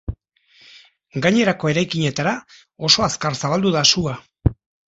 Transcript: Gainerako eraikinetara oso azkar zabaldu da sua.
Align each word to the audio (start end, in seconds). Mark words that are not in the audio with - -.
Gainerako 1.25 1.71
eraikinetara 1.73 2.35
oso 2.89 3.07
azkar 3.11 3.41
zabaldu 3.45 3.75
da 3.77 3.89
sua. 3.95 4.19